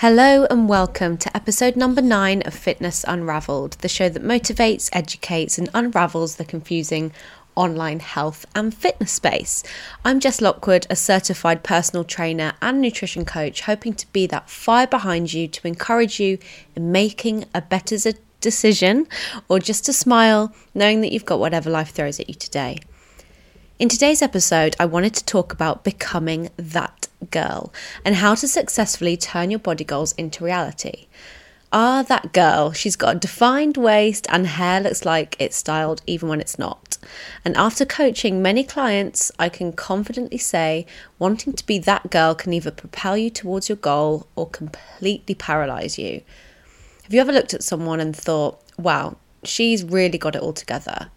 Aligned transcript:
Hello 0.00 0.46
and 0.48 0.66
welcome 0.66 1.18
to 1.18 1.36
episode 1.36 1.76
number 1.76 2.00
nine 2.00 2.40
of 2.46 2.54
Fitness 2.54 3.04
Unraveled, 3.06 3.72
the 3.82 3.88
show 3.88 4.08
that 4.08 4.22
motivates, 4.22 4.88
educates, 4.94 5.58
and 5.58 5.68
unravels 5.74 6.36
the 6.36 6.44
confusing 6.46 7.12
online 7.54 8.00
health 8.00 8.46
and 8.54 8.72
fitness 8.72 9.12
space. 9.12 9.62
I'm 10.02 10.18
Jess 10.18 10.40
Lockwood, 10.40 10.86
a 10.88 10.96
certified 10.96 11.62
personal 11.62 12.02
trainer 12.02 12.54
and 12.62 12.80
nutrition 12.80 13.26
coach, 13.26 13.60
hoping 13.60 13.92
to 13.92 14.10
be 14.10 14.26
that 14.28 14.48
fire 14.48 14.86
behind 14.86 15.34
you 15.34 15.46
to 15.48 15.68
encourage 15.68 16.18
you 16.18 16.38
in 16.74 16.90
making 16.90 17.44
a 17.54 17.60
better 17.60 17.98
decision 18.40 19.06
or 19.50 19.58
just 19.58 19.84
to 19.84 19.92
smile 19.92 20.54
knowing 20.72 21.02
that 21.02 21.12
you've 21.12 21.26
got 21.26 21.40
whatever 21.40 21.68
life 21.68 21.90
throws 21.90 22.18
at 22.18 22.30
you 22.30 22.34
today. 22.34 22.78
In 23.80 23.88
today's 23.88 24.20
episode, 24.20 24.76
I 24.78 24.84
wanted 24.84 25.14
to 25.14 25.24
talk 25.24 25.54
about 25.54 25.84
becoming 25.84 26.50
that 26.58 27.08
girl 27.30 27.72
and 28.04 28.16
how 28.16 28.34
to 28.34 28.46
successfully 28.46 29.16
turn 29.16 29.50
your 29.50 29.58
body 29.58 29.84
goals 29.84 30.12
into 30.18 30.44
reality. 30.44 31.06
Ah, 31.72 32.04
that 32.06 32.34
girl, 32.34 32.72
she's 32.72 32.94
got 32.94 33.16
a 33.16 33.18
defined 33.18 33.78
waist 33.78 34.26
and 34.28 34.46
hair 34.46 34.82
looks 34.82 35.06
like 35.06 35.34
it's 35.38 35.56
styled 35.56 36.02
even 36.06 36.28
when 36.28 36.42
it's 36.42 36.58
not. 36.58 36.98
And 37.42 37.56
after 37.56 37.86
coaching 37.86 38.42
many 38.42 38.64
clients, 38.64 39.32
I 39.38 39.48
can 39.48 39.72
confidently 39.72 40.36
say 40.36 40.84
wanting 41.18 41.54
to 41.54 41.64
be 41.64 41.78
that 41.78 42.10
girl 42.10 42.34
can 42.34 42.52
either 42.52 42.70
propel 42.70 43.16
you 43.16 43.30
towards 43.30 43.70
your 43.70 43.76
goal 43.76 44.26
or 44.36 44.46
completely 44.46 45.34
paralyze 45.34 45.98
you. 45.98 46.20
Have 47.04 47.14
you 47.14 47.20
ever 47.22 47.32
looked 47.32 47.54
at 47.54 47.62
someone 47.62 47.98
and 47.98 48.14
thought, 48.14 48.60
wow, 48.78 49.16
she's 49.42 49.82
really 49.84 50.18
got 50.18 50.36
it 50.36 50.42
all 50.42 50.52
together? 50.52 51.10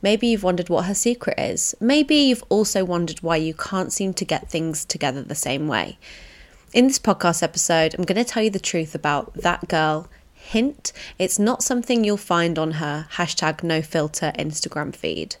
Maybe 0.00 0.28
you've 0.28 0.44
wondered 0.44 0.68
what 0.68 0.84
her 0.84 0.94
secret 0.94 1.38
is. 1.38 1.74
Maybe 1.80 2.14
you've 2.14 2.44
also 2.48 2.84
wondered 2.84 3.20
why 3.20 3.36
you 3.36 3.54
can't 3.54 3.92
seem 3.92 4.14
to 4.14 4.24
get 4.24 4.48
things 4.48 4.84
together 4.84 5.22
the 5.22 5.34
same 5.34 5.66
way. 5.66 5.98
In 6.72 6.86
this 6.86 6.98
podcast 6.98 7.42
episode, 7.42 7.94
I'm 7.94 8.04
going 8.04 8.22
to 8.22 8.30
tell 8.30 8.42
you 8.42 8.50
the 8.50 8.60
truth 8.60 8.94
about 8.94 9.34
that 9.34 9.68
girl. 9.68 10.08
Hint, 10.34 10.92
it's 11.18 11.38
not 11.38 11.62
something 11.62 12.04
you'll 12.04 12.16
find 12.16 12.58
on 12.58 12.72
her 12.72 13.08
hashtag 13.12 13.62
no 13.62 13.82
filter 13.82 14.32
Instagram 14.38 14.94
feed. 14.94 15.36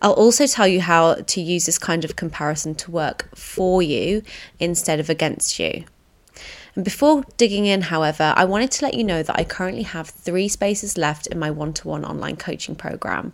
I'll 0.00 0.12
also 0.12 0.46
tell 0.46 0.66
you 0.66 0.80
how 0.80 1.14
to 1.14 1.40
use 1.40 1.66
this 1.66 1.78
kind 1.78 2.04
of 2.04 2.16
comparison 2.16 2.74
to 2.76 2.90
work 2.90 3.28
for 3.36 3.82
you 3.82 4.22
instead 4.58 5.00
of 5.00 5.10
against 5.10 5.58
you. 5.58 5.84
And 6.74 6.84
before 6.84 7.24
digging 7.36 7.66
in, 7.66 7.82
however, 7.82 8.32
I 8.34 8.46
wanted 8.46 8.70
to 8.72 8.84
let 8.84 8.94
you 8.94 9.04
know 9.04 9.22
that 9.22 9.38
I 9.38 9.44
currently 9.44 9.82
have 9.82 10.08
three 10.08 10.48
spaces 10.48 10.96
left 10.96 11.26
in 11.26 11.38
my 11.38 11.50
one 11.50 11.74
to 11.74 11.88
one 11.88 12.04
online 12.04 12.36
coaching 12.36 12.74
program. 12.74 13.32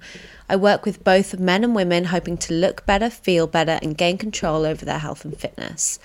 I 0.49 0.57
work 0.57 0.85
with 0.85 1.05
both 1.05 1.39
men 1.39 1.63
and 1.63 1.75
women 1.75 2.07
hoping 2.07 2.37
to 2.39 2.55
look 2.55 2.85
better, 2.85 3.11
feel 3.11 3.47
better, 3.47 3.79
and 3.81 3.97
gain 3.97 4.19
control 4.19 4.67
over 4.67 4.85
their 4.85 4.99
health 4.99 5.25
and 5.25 5.37
fitness. 5.37 6.01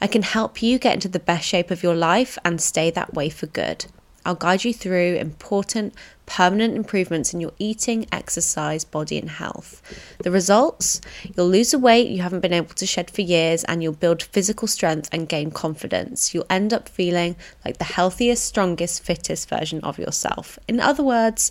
I 0.00 0.06
can 0.06 0.22
help 0.22 0.62
you 0.62 0.78
get 0.78 0.94
into 0.94 1.08
the 1.08 1.18
best 1.18 1.48
shape 1.48 1.70
of 1.70 1.82
your 1.82 1.94
life 1.94 2.36
and 2.44 2.60
stay 2.60 2.90
that 2.90 3.14
way 3.14 3.30
for 3.30 3.46
good. 3.46 3.86
I'll 4.24 4.34
guide 4.34 4.64
you 4.64 4.72
through 4.72 5.16
important, 5.16 5.94
permanent 6.26 6.74
improvements 6.74 7.34
in 7.34 7.40
your 7.40 7.52
eating, 7.58 8.06
exercise, 8.10 8.84
body, 8.84 9.18
and 9.18 9.28
health. 9.28 9.82
The 10.22 10.30
results? 10.30 11.00
You'll 11.36 11.48
lose 11.48 11.72
the 11.72 11.78
weight 11.78 12.08
you 12.08 12.22
haven't 12.22 12.40
been 12.40 12.52
able 12.52 12.74
to 12.74 12.86
shed 12.86 13.10
for 13.10 13.20
years, 13.20 13.64
and 13.64 13.82
you'll 13.82 13.92
build 13.92 14.22
physical 14.22 14.66
strength 14.66 15.08
and 15.12 15.28
gain 15.28 15.50
confidence. 15.50 16.32
You'll 16.32 16.46
end 16.48 16.72
up 16.72 16.88
feeling 16.88 17.36
like 17.64 17.78
the 17.78 17.84
healthiest, 17.84 18.44
strongest, 18.44 19.02
fittest 19.02 19.48
version 19.48 19.80
of 19.82 19.98
yourself. 19.98 20.58
In 20.66 20.80
other 20.80 21.02
words, 21.02 21.50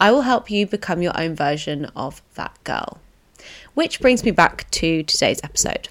I 0.00 0.12
will 0.12 0.22
help 0.22 0.50
you 0.50 0.66
become 0.66 1.02
your 1.02 1.18
own 1.18 1.34
version 1.34 1.86
of 1.96 2.22
that 2.34 2.56
girl. 2.64 3.00
Which 3.74 4.00
brings 4.00 4.22
me 4.22 4.30
back 4.30 4.70
to 4.72 5.02
today's 5.02 5.40
episode. 5.42 5.88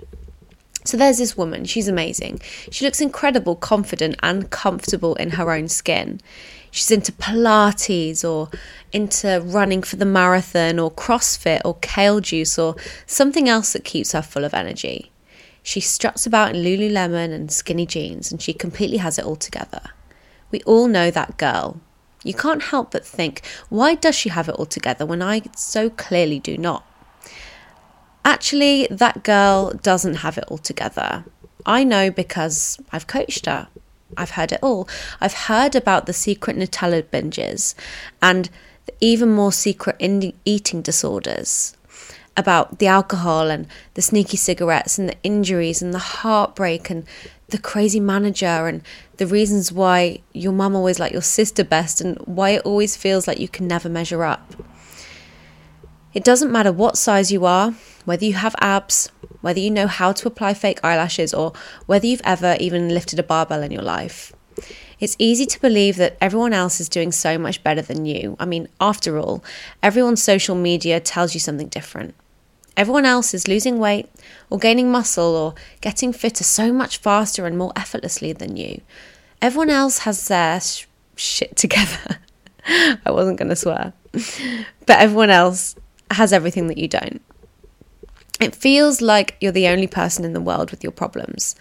So 0.83 0.97
there's 0.97 1.19
this 1.19 1.37
woman, 1.37 1.65
she's 1.65 1.87
amazing. 1.87 2.41
She 2.71 2.85
looks 2.85 3.01
incredible, 3.01 3.55
confident, 3.55 4.15
and 4.23 4.49
comfortable 4.49 5.15
in 5.15 5.31
her 5.31 5.51
own 5.51 5.67
skin. 5.67 6.19
She's 6.71 6.89
into 6.89 7.11
Pilates 7.11 8.27
or 8.27 8.49
into 8.91 9.41
running 9.45 9.83
for 9.83 9.97
the 9.97 10.05
marathon 10.05 10.79
or 10.79 10.89
CrossFit 10.89 11.61
or 11.63 11.77
kale 11.81 12.19
juice 12.19 12.57
or 12.57 12.75
something 13.05 13.47
else 13.47 13.73
that 13.73 13.83
keeps 13.83 14.13
her 14.13 14.21
full 14.21 14.43
of 14.43 14.53
energy. 14.53 15.11
She 15.61 15.81
struts 15.81 16.25
about 16.25 16.55
in 16.55 16.63
Lululemon 16.63 17.31
and 17.31 17.51
skinny 17.51 17.85
jeans 17.85 18.31
and 18.31 18.41
she 18.41 18.53
completely 18.53 18.97
has 18.97 19.19
it 19.19 19.25
all 19.25 19.35
together. 19.35 19.81
We 20.49 20.61
all 20.63 20.87
know 20.87 21.11
that 21.11 21.37
girl. 21.37 21.79
You 22.23 22.33
can't 22.33 22.63
help 22.63 22.91
but 22.91 23.05
think, 23.05 23.45
why 23.69 23.95
does 23.95 24.15
she 24.15 24.29
have 24.29 24.49
it 24.49 24.55
all 24.55 24.65
together 24.65 25.05
when 25.05 25.21
I 25.21 25.43
so 25.55 25.89
clearly 25.89 26.39
do 26.39 26.57
not? 26.57 26.85
Actually, 28.23 28.87
that 28.91 29.23
girl 29.23 29.71
doesn't 29.81 30.15
have 30.15 30.37
it 30.37 30.45
all 30.47 30.57
together. 30.57 31.25
I 31.65 31.83
know 31.83 32.11
because 32.11 32.79
I've 32.91 33.07
coached 33.07 33.45
her. 33.45 33.67
I've 34.17 34.31
heard 34.31 34.51
it 34.51 34.59
all. 34.61 34.87
I've 35.19 35.33
heard 35.33 35.75
about 35.75 36.05
the 36.05 36.13
secret 36.13 36.57
Nutella 36.57 37.03
binges 37.03 37.75
and 38.21 38.49
even 38.99 39.31
more 39.31 39.51
secret 39.51 39.95
eating 40.45 40.81
disorders, 40.81 41.75
about 42.37 42.79
the 42.79 42.87
alcohol 42.87 43.49
and 43.49 43.67
the 43.93 44.01
sneaky 44.01 44.37
cigarettes 44.37 44.97
and 44.97 45.09
the 45.09 45.17
injuries 45.23 45.81
and 45.81 45.93
the 45.93 45.99
heartbreak 45.99 46.89
and 46.89 47.05
the 47.49 47.57
crazy 47.57 47.99
manager 47.99 48.67
and 48.67 48.81
the 49.17 49.27
reasons 49.27 49.71
why 49.71 50.19
your 50.33 50.53
mum 50.53 50.75
always 50.75 50.99
liked 50.99 51.13
your 51.13 51.21
sister 51.21 51.63
best 51.63 52.01
and 52.01 52.17
why 52.19 52.51
it 52.51 52.61
always 52.63 52.95
feels 52.95 53.27
like 53.27 53.39
you 53.39 53.47
can 53.47 53.67
never 53.67 53.89
measure 53.89 54.23
up. 54.23 54.53
It 56.13 56.23
doesn't 56.23 56.51
matter 56.51 56.71
what 56.71 56.97
size 56.97 57.31
you 57.31 57.45
are, 57.45 57.73
whether 58.05 58.25
you 58.25 58.33
have 58.33 58.55
abs, 58.59 59.09
whether 59.41 59.59
you 59.59 59.71
know 59.71 59.87
how 59.87 60.11
to 60.11 60.27
apply 60.27 60.53
fake 60.53 60.79
eyelashes, 60.83 61.33
or 61.33 61.53
whether 61.85 62.05
you've 62.05 62.21
ever 62.23 62.57
even 62.59 62.89
lifted 62.89 63.19
a 63.19 63.23
barbell 63.23 63.63
in 63.63 63.71
your 63.71 63.81
life. 63.81 64.33
It's 64.99 65.15
easy 65.17 65.45
to 65.47 65.61
believe 65.61 65.95
that 65.95 66.17
everyone 66.21 66.53
else 66.53 66.79
is 66.79 66.89
doing 66.89 67.11
so 67.11 67.37
much 67.37 67.63
better 67.63 67.81
than 67.81 68.05
you. 68.05 68.35
I 68.39 68.45
mean, 68.45 68.67
after 68.79 69.17
all, 69.17 69.43
everyone's 69.81 70.21
social 70.21 70.55
media 70.55 70.99
tells 70.99 71.33
you 71.33 71.39
something 71.39 71.69
different. 71.69 72.13
Everyone 72.77 73.05
else 73.05 73.33
is 73.33 73.47
losing 73.47 73.79
weight 73.79 74.09
or 74.49 74.59
gaining 74.59 74.91
muscle 74.91 75.35
or 75.35 75.55
getting 75.81 76.13
fitter 76.13 76.43
so 76.43 76.71
much 76.71 76.97
faster 76.97 77.45
and 77.45 77.57
more 77.57 77.73
effortlessly 77.75 78.31
than 78.31 78.57
you. 78.57 78.81
Everyone 79.41 79.69
else 79.69 79.99
has 79.99 80.27
their 80.27 80.61
sh- 80.61 80.85
shit 81.15 81.55
together. 81.55 82.19
I 82.67 83.11
wasn't 83.11 83.39
going 83.39 83.49
to 83.49 83.55
swear. 83.55 83.93
But 84.85 84.99
everyone 84.99 85.31
else 85.31 85.75
has 86.15 86.33
everything 86.33 86.67
that 86.67 86.77
you 86.77 86.87
don't. 86.87 87.21
It 88.39 88.55
feels 88.55 89.01
like 89.01 89.37
you're 89.39 89.51
the 89.51 89.67
only 89.67 89.87
person 89.87 90.25
in 90.25 90.33
the 90.33 90.41
world 90.41 90.71
with 90.71 90.83
your 90.83 90.91
problems 90.91 91.55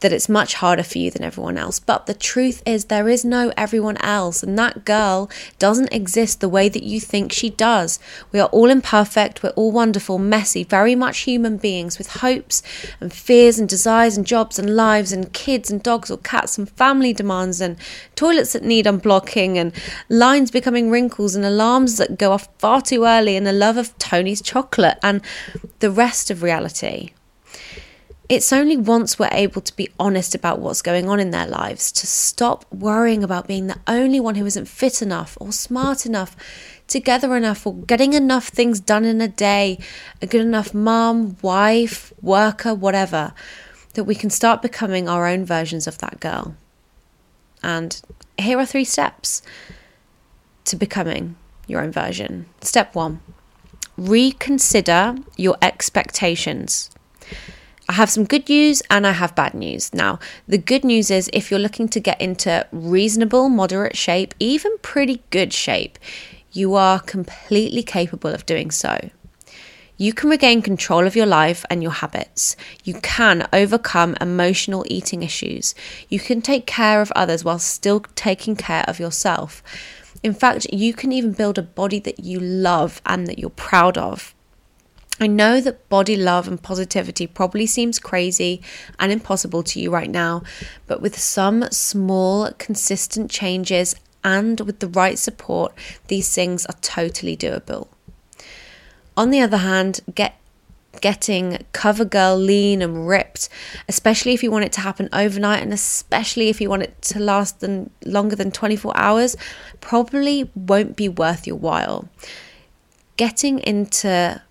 that 0.00 0.12
it's 0.12 0.28
much 0.28 0.54
harder 0.54 0.82
for 0.82 0.98
you 0.98 1.10
than 1.10 1.22
everyone 1.22 1.58
else. 1.58 1.80
But 1.80 2.06
the 2.06 2.14
truth 2.14 2.62
is, 2.66 2.86
there 2.86 3.08
is 3.08 3.24
no 3.24 3.52
everyone 3.56 3.96
else, 3.98 4.42
and 4.42 4.58
that 4.58 4.84
girl 4.84 5.30
doesn't 5.58 5.92
exist 5.92 6.40
the 6.40 6.48
way 6.48 6.68
that 6.68 6.82
you 6.82 7.00
think 7.00 7.32
she 7.32 7.50
does. 7.50 7.98
We 8.32 8.40
are 8.40 8.48
all 8.48 8.70
imperfect, 8.70 9.42
we're 9.42 9.50
all 9.50 9.72
wonderful, 9.72 10.18
messy, 10.18 10.64
very 10.64 10.94
much 10.94 11.20
human 11.20 11.56
beings 11.56 11.98
with 11.98 12.08
hopes 12.18 12.62
and 13.00 13.12
fears 13.12 13.58
and 13.58 13.68
desires 13.68 14.16
and 14.16 14.26
jobs 14.26 14.58
and 14.58 14.76
lives 14.76 15.12
and 15.12 15.32
kids 15.32 15.70
and 15.70 15.82
dogs 15.82 16.10
or 16.10 16.18
cats 16.18 16.58
and 16.58 16.70
family 16.70 17.12
demands 17.12 17.60
and 17.60 17.76
toilets 18.14 18.52
that 18.52 18.62
need 18.62 18.86
unblocking 18.86 19.56
and 19.56 19.72
lines 20.08 20.50
becoming 20.50 20.90
wrinkles 20.90 21.34
and 21.34 21.44
alarms 21.44 21.96
that 21.96 22.18
go 22.18 22.32
off 22.32 22.48
far 22.58 22.80
too 22.80 23.04
early 23.04 23.36
and 23.36 23.48
a 23.48 23.52
love 23.52 23.76
of 23.76 23.96
Tony's 23.98 24.42
chocolate 24.42 24.98
and 25.02 25.20
the 25.80 25.90
rest 25.90 26.30
of 26.30 26.42
reality. 26.42 27.10
It's 28.28 28.52
only 28.52 28.76
once 28.76 29.18
we're 29.18 29.30
able 29.32 29.62
to 29.62 29.74
be 29.74 29.88
honest 29.98 30.34
about 30.34 30.58
what's 30.58 30.82
going 30.82 31.08
on 31.08 31.18
in 31.18 31.30
their 31.30 31.46
lives, 31.46 31.90
to 31.92 32.06
stop 32.06 32.66
worrying 32.70 33.24
about 33.24 33.46
being 33.46 33.68
the 33.68 33.80
only 33.86 34.20
one 34.20 34.34
who 34.34 34.44
isn't 34.44 34.68
fit 34.68 35.00
enough 35.00 35.38
or 35.40 35.50
smart 35.50 36.04
enough, 36.04 36.36
together 36.86 37.34
enough, 37.36 37.66
or 37.66 37.74
getting 37.74 38.12
enough 38.12 38.48
things 38.48 38.80
done 38.80 39.06
in 39.06 39.22
a 39.22 39.28
day, 39.28 39.78
a 40.20 40.26
good 40.26 40.42
enough 40.42 40.74
mom, 40.74 41.38
wife, 41.40 42.12
worker, 42.20 42.74
whatever, 42.74 43.32
that 43.94 44.04
we 44.04 44.14
can 44.14 44.28
start 44.28 44.60
becoming 44.60 45.08
our 45.08 45.26
own 45.26 45.46
versions 45.46 45.86
of 45.86 45.96
that 45.98 46.20
girl. 46.20 46.54
And 47.62 48.00
here 48.36 48.58
are 48.58 48.66
three 48.66 48.84
steps 48.84 49.40
to 50.66 50.76
becoming 50.76 51.36
your 51.66 51.80
own 51.80 51.92
version. 51.92 52.44
Step 52.60 52.94
one 52.94 53.20
reconsider 53.96 55.16
your 55.36 55.56
expectations. 55.60 56.90
I 57.90 57.94
have 57.94 58.10
some 58.10 58.24
good 58.24 58.50
news 58.50 58.82
and 58.90 59.06
I 59.06 59.12
have 59.12 59.34
bad 59.34 59.54
news. 59.54 59.94
Now, 59.94 60.18
the 60.46 60.58
good 60.58 60.84
news 60.84 61.10
is 61.10 61.30
if 61.32 61.50
you're 61.50 61.58
looking 61.58 61.88
to 61.88 62.00
get 62.00 62.20
into 62.20 62.66
reasonable, 62.70 63.48
moderate 63.48 63.96
shape, 63.96 64.34
even 64.38 64.76
pretty 64.82 65.22
good 65.30 65.54
shape, 65.54 65.98
you 66.52 66.74
are 66.74 67.00
completely 67.00 67.82
capable 67.82 68.30
of 68.30 68.44
doing 68.44 68.70
so. 68.70 69.08
You 69.96 70.12
can 70.12 70.28
regain 70.28 70.60
control 70.60 71.06
of 71.06 71.16
your 71.16 71.26
life 71.26 71.64
and 71.70 71.82
your 71.82 71.92
habits. 71.92 72.56
You 72.84 73.00
can 73.00 73.48
overcome 73.54 74.16
emotional 74.20 74.84
eating 74.88 75.22
issues. 75.22 75.74
You 76.10 76.20
can 76.20 76.42
take 76.42 76.66
care 76.66 77.00
of 77.00 77.10
others 77.16 77.42
while 77.42 77.58
still 77.58 78.00
taking 78.14 78.54
care 78.54 78.84
of 78.86 79.00
yourself. 79.00 79.62
In 80.22 80.34
fact, 80.34 80.66
you 80.72 80.92
can 80.92 81.10
even 81.10 81.32
build 81.32 81.56
a 81.56 81.62
body 81.62 82.00
that 82.00 82.20
you 82.20 82.38
love 82.38 83.00
and 83.06 83.26
that 83.26 83.38
you're 83.38 83.50
proud 83.50 83.96
of. 83.96 84.34
I 85.20 85.26
know 85.26 85.60
that 85.60 85.88
body 85.88 86.16
love 86.16 86.46
and 86.46 86.62
positivity 86.62 87.26
probably 87.26 87.66
seems 87.66 87.98
crazy 87.98 88.62
and 89.00 89.10
impossible 89.10 89.62
to 89.64 89.80
you 89.80 89.90
right 89.90 90.10
now, 90.10 90.42
but 90.86 91.00
with 91.00 91.18
some 91.18 91.64
small, 91.70 92.52
consistent 92.58 93.30
changes 93.30 93.96
and 94.22 94.60
with 94.60 94.78
the 94.78 94.88
right 94.88 95.18
support, 95.18 95.72
these 96.06 96.32
things 96.32 96.66
are 96.66 96.76
totally 96.80 97.36
doable. 97.36 97.88
On 99.16 99.30
the 99.30 99.40
other 99.40 99.58
hand, 99.58 100.00
get 100.14 100.34
getting 101.00 101.64
cover 101.72 102.04
girl 102.04 102.36
lean 102.36 102.82
and 102.82 103.06
ripped, 103.06 103.48
especially 103.88 104.34
if 104.34 104.42
you 104.42 104.50
want 104.50 104.64
it 104.64 104.72
to 104.72 104.80
happen 104.80 105.08
overnight 105.12 105.62
and 105.62 105.72
especially 105.72 106.48
if 106.48 106.60
you 106.60 106.68
want 106.68 106.82
it 106.82 107.00
to 107.02 107.20
last 107.20 107.60
than 107.60 107.90
longer 108.04 108.34
than 108.34 108.50
24 108.50 108.96
hours, 108.96 109.36
probably 109.80 110.50
won't 110.54 110.96
be 110.96 111.08
worth 111.08 111.46
your 111.46 111.56
while. 111.56 112.08
Getting 113.16 113.60
into 113.60 114.42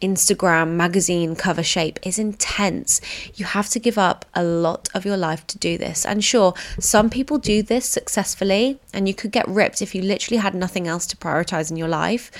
Instagram 0.00 0.72
magazine 0.72 1.36
cover 1.36 1.62
shape 1.62 1.98
is 2.02 2.18
intense. 2.18 3.00
You 3.34 3.44
have 3.44 3.68
to 3.70 3.78
give 3.78 3.98
up 3.98 4.24
a 4.34 4.42
lot 4.42 4.88
of 4.94 5.04
your 5.04 5.16
life 5.16 5.46
to 5.48 5.58
do 5.58 5.76
this. 5.76 6.06
And 6.06 6.24
sure, 6.24 6.54
some 6.78 7.10
people 7.10 7.38
do 7.38 7.62
this 7.62 7.86
successfully, 7.86 8.78
and 8.92 9.06
you 9.06 9.14
could 9.14 9.32
get 9.32 9.46
ripped 9.48 9.82
if 9.82 9.94
you 9.94 10.02
literally 10.02 10.38
had 10.38 10.54
nothing 10.54 10.88
else 10.88 11.06
to 11.06 11.16
prioritize 11.16 11.70
in 11.70 11.76
your 11.76 11.88
life. 11.88 12.30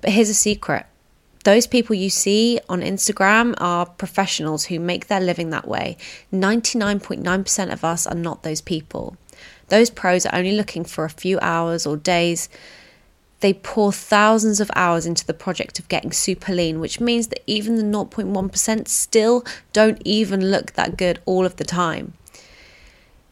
But 0.00 0.10
here's 0.10 0.28
a 0.28 0.34
secret 0.34 0.86
those 1.44 1.66
people 1.66 1.94
you 1.94 2.10
see 2.10 2.60
on 2.68 2.82
Instagram 2.82 3.54
are 3.58 3.86
professionals 3.86 4.66
who 4.66 4.78
make 4.78 5.06
their 5.06 5.20
living 5.20 5.48
that 5.50 5.66
way. 5.66 5.96
99.9% 6.30 7.72
of 7.72 7.84
us 7.84 8.06
are 8.06 8.14
not 8.14 8.42
those 8.42 8.60
people. 8.60 9.16
Those 9.68 9.88
pros 9.88 10.26
are 10.26 10.34
only 10.34 10.52
looking 10.52 10.84
for 10.84 11.04
a 11.04 11.10
few 11.10 11.38
hours 11.40 11.86
or 11.86 11.96
days 11.96 12.48
they 13.40 13.54
pour 13.54 13.92
thousands 13.92 14.60
of 14.60 14.70
hours 14.74 15.06
into 15.06 15.24
the 15.24 15.34
project 15.34 15.78
of 15.78 15.88
getting 15.88 16.12
super 16.12 16.52
lean, 16.52 16.80
which 16.80 17.00
means 17.00 17.28
that 17.28 17.42
even 17.46 17.76
the 17.76 17.82
0.1% 17.82 18.88
still 18.88 19.44
don't 19.72 20.02
even 20.04 20.50
look 20.50 20.72
that 20.72 20.96
good 20.96 21.20
all 21.24 21.46
of 21.46 21.56
the 21.56 21.64
time. 21.64 22.14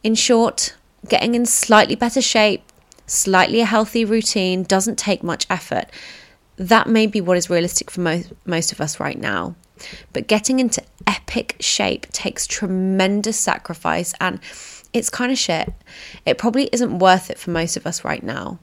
In 0.02 0.14
short, 0.14 0.76
getting 1.08 1.34
in 1.34 1.46
slightly 1.46 1.96
better 1.96 2.22
shape, 2.22 2.62
slightly 3.06 3.60
a 3.60 3.64
healthy 3.64 4.04
routine 4.04 4.62
doesn't 4.62 4.96
take 4.96 5.22
much 5.22 5.46
effort. 5.50 5.86
That 6.56 6.86
may 6.86 7.06
be 7.06 7.20
what 7.20 7.36
is 7.36 7.50
realistic 7.50 7.90
for 7.90 8.00
most, 8.00 8.32
most 8.44 8.72
of 8.72 8.80
us 8.80 9.00
right 9.00 9.18
now. 9.18 9.56
But 10.12 10.26
getting 10.26 10.60
into 10.60 10.82
epic 11.06 11.56
shape 11.60 12.06
takes 12.12 12.46
tremendous 12.46 13.38
sacrifice 13.38 14.14
and 14.20 14.40
it's 14.92 15.10
kind 15.10 15.30
of 15.30 15.38
shit. 15.38 15.72
It 16.24 16.38
probably 16.38 16.70
isn't 16.72 17.00
worth 17.00 17.28
it 17.30 17.38
for 17.38 17.50
most 17.50 17.76
of 17.76 17.86
us 17.86 18.04
right 18.04 18.22
now. 18.22 18.58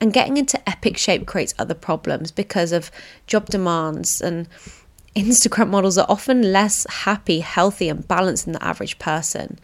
And 0.00 0.12
getting 0.12 0.38
into 0.38 0.68
epic 0.68 0.96
shape 0.96 1.26
creates 1.26 1.54
other 1.58 1.74
problems 1.74 2.30
because 2.30 2.72
of 2.72 2.90
job 3.26 3.46
demands 3.46 4.20
and 4.20 4.48
Instagram 5.14 5.68
models 5.68 5.98
are 5.98 6.06
often 6.08 6.52
less 6.52 6.86
happy, 6.88 7.40
healthy, 7.40 7.88
and 7.88 8.06
balanced 8.06 8.44
than 8.44 8.54
the 8.54 8.64
average 8.64 8.98
person. 8.98 9.58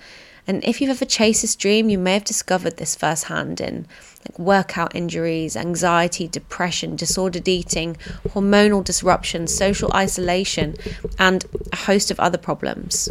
And 0.47 0.63
if 0.65 0.81
you've 0.81 0.91
ever 0.91 1.05
chased 1.05 1.43
this 1.43 1.57
dream, 1.57 1.89
you 1.89 1.99
may 1.99 2.15
have 2.15 2.25
discovered 2.25 2.77
this 2.77 2.95
firsthand 2.95 3.61
in 3.61 3.87
like 4.29 4.39
workout 4.39 4.95
injuries, 4.95 5.57
anxiety, 5.57 6.29
depression, 6.29 6.97
disordered 6.97 7.49
eating, 7.49 7.97
hormonal 8.29 8.85
disruption, 8.85 9.47
social 9.47 9.91
isolation, 9.93 10.77
and 11.19 11.45
a 11.73 11.77
host 11.77 12.11
of 12.11 12.21
other 12.21 12.39
problems. 12.39 13.09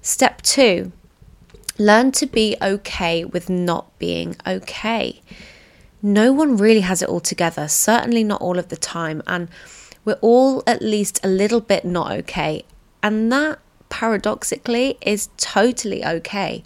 Step 0.00 0.42
two 0.42 0.92
learn 1.78 2.12
to 2.12 2.26
be 2.26 2.54
okay 2.60 3.24
with 3.24 3.48
not 3.48 3.98
being 3.98 4.36
okay 4.46 5.20
no 6.02 6.32
one 6.32 6.56
really 6.56 6.80
has 6.80 7.00
it 7.00 7.08
all 7.08 7.20
together, 7.20 7.68
certainly 7.68 8.24
not 8.24 8.40
all 8.40 8.58
of 8.58 8.68
the 8.68 8.76
time. 8.76 9.22
And 9.26 9.48
we're 10.04 10.18
all 10.20 10.62
at 10.66 10.82
least 10.82 11.20
a 11.24 11.28
little 11.28 11.60
bit 11.60 11.84
not 11.84 12.10
okay. 12.12 12.64
And 13.02 13.30
that 13.32 13.60
paradoxically 13.88 14.98
is 15.00 15.28
totally 15.36 16.04
okay. 16.04 16.64